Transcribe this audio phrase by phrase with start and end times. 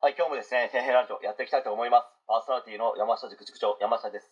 [0.00, 2.06] はい、今日もですね、天平ラジオやっていきたいと思います。
[2.30, 4.30] パーソナリティの山下塾塾長、山下です。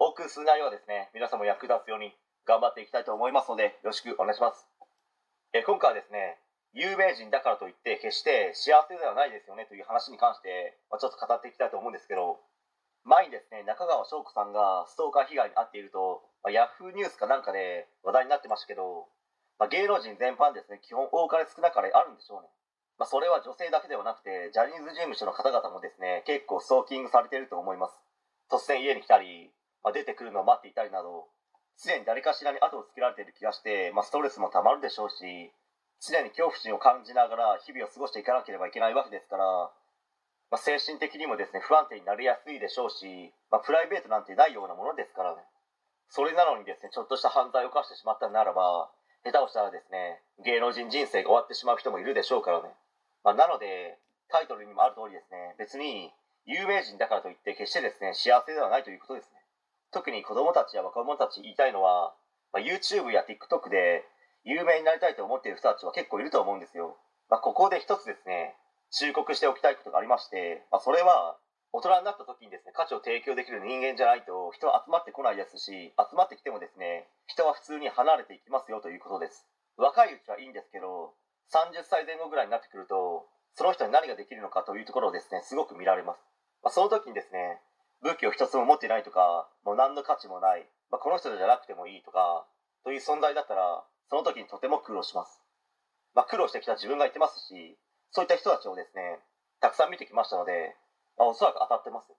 [0.00, 2.16] お送りする内容はですね、皆さんも役立つように
[2.48, 4.64] 頑張っていきたいと思いますので、よろしくお願いします。
[5.52, 6.40] え今回はですね、
[6.72, 12.40] 有名人だからといって決して幸せではないですよねという話に関して、まあ、ちょっと語っていきたいと思うんですけど、
[13.04, 19.12] 前にですね、中川翔子さんがストーカー被害に遭っていると、まあ、ヤフーニュースかなんかで話題になってましたけど、
[19.60, 22.48] まあ、芸能人全般ですね、基本多かれ少なかれあるんでしょうね。
[22.98, 27.94] まあ、それは女性だけではなくて、ジャニーズ事務所の方々もですね、結構ストーキングされていると思います。
[28.50, 29.52] 突然家に来たり、
[29.84, 31.28] まあ、出てくるのを待っていたりなど、
[31.76, 35.52] 常に誰かしらに後をつけられている気がして、まあ、ストレスもたまるでしょうし、
[36.00, 39.44] 常に恐怖心を感じながら日々を過ごしていかなければいけないわけですから、
[40.50, 45.42] まあ、精神的にもですね、不安定になりやすいでしょうし、まあ、プライベートなんてないようなものですからね。
[46.08, 48.90] それなのにですね、ちょっとした犯罪を犯してしまったならば、
[49.24, 52.70] 下手をしたらですね、芸能人人生が終わってしまう人もいるでしょうからね。
[53.26, 53.98] まあ、なので、
[54.30, 56.14] タイトルにもある通りですね、別に
[56.46, 59.42] 有名人だからといって決してですね、幸せではないということですね。
[59.90, 62.14] 特に子供たちや若者たち言いたいのは、
[62.54, 64.06] まあ、YouTube や TikTok で
[64.44, 66.94] 有名になりたいと思っている人たちは結構いると思うんですよ。
[67.28, 68.54] まあ、ここで一つですね、
[68.94, 71.36] 忠告しておきたいことがありまして、まあ、それは
[71.72, 79.50] 大人になった時にですね、価値を提供できる人間じゃないと人は集まってこないですし、集まってきてもですね、人は普通に離れていきますよということです。
[79.76, 81.10] 若いうちはいいんですけど、
[81.52, 86.20] 30歳前後ぐらいになってくると、その人に何ができるのかというところをですね、すごく見られます。
[86.62, 87.60] まあ、その時にですね、
[88.02, 92.46] 武器を一つも持ってないとか、もう何の価値もない、まあ、この人じゃなくてもいいとか、
[92.84, 95.40] という存在だったら、その時にとても苦労します。
[96.14, 97.78] まあ、苦労してきた自分がいてますし、
[98.10, 99.20] そういった人たちをですね、
[99.60, 100.76] たくさん見てきましたので、
[101.18, 102.12] まあ、おそらく当たってます。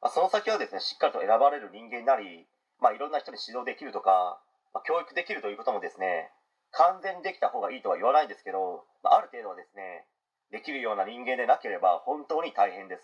[0.00, 2.46] まあ、その先はですね、しっかりと選ばれる人間になり、
[2.80, 4.40] まあ、いろんな人に指導できるとか、
[4.72, 6.30] まあ、教育できるということもですね、
[6.72, 10.04] 完全にできた方がいいとは言わないんですけど、まあ、ある程度はですね、
[10.50, 13.02] できるような人間でなければ本当に大変です。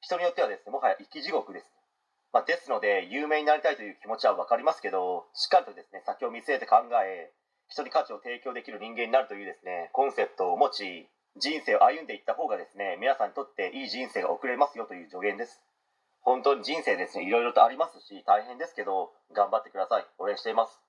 [0.00, 1.66] 人によってはですね、もはや生き地獄です。
[2.32, 7.30] まあ、ですので、有名になりたいという気持ちはわかりますけど、しっかりとですね、先を見据えて考え、
[7.68, 15.62] 人に価値を提供できる人間になるというですね、コンセプトを持ち、人生を歩んでいった方がですね、皆さんにとっていい人生が送れますよという助言です。
[16.22, 20.06] 本当に人生ですね、いろいろとありますし、大変ですけど、頑張ってください。
[20.18, 20.80] 応援しています。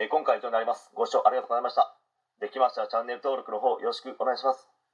[0.00, 0.92] え今回以上になります。
[0.94, 1.92] ご視聴ありがとうございました。
[2.38, 4.77] できましたらチャンネル登録の方よろしくお願いします。